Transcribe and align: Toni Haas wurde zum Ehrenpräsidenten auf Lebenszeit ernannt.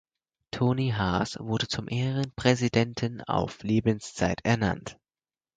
Toni 0.51 0.89
Haas 0.89 1.37
wurde 1.39 1.67
zum 1.67 1.87
Ehrenpräsidenten 1.87 3.21
auf 3.21 3.61
Lebenszeit 3.61 4.39
ernannt. 4.43 4.97